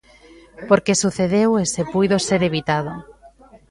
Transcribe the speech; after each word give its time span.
Por 0.67 0.79
que 0.85 0.93
sucedeu 1.03 1.49
e 1.61 1.63
se 1.73 1.83
puido 1.93 2.17
ser 2.27 2.41
evitado. 2.49 2.93